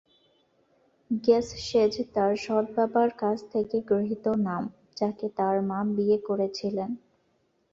গেসসেজ 1.23 1.93
তার 2.13 2.31
সৎ 2.43 2.65
বাবার 2.75 3.09
কাছ 3.17 3.37
থেকে 3.53 3.77
গৃহীত 3.89 4.25
নাম, 4.47 4.63
যাকে 4.97 5.25
তার 5.37 5.55
মা 5.69 5.79
বিয়ে 5.95 6.17
করেছিলেন। 6.27 6.89